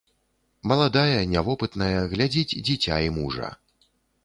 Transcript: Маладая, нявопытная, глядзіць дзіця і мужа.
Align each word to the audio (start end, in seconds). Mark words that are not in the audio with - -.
Маладая, 0.71 1.19
нявопытная, 1.33 2.01
глядзіць 2.15 2.57
дзіця 2.71 2.99
і 3.11 3.15
мужа. 3.21 3.55